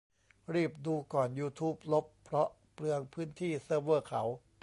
[0.53, 4.23] รีบดูก่อนยูทูบลบ เพราะเปลืองพื้นที่เซิร์ฟเวอร์เขา